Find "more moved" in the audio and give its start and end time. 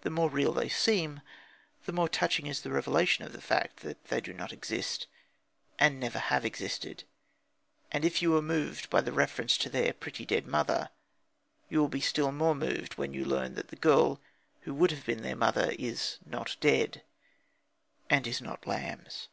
12.32-12.94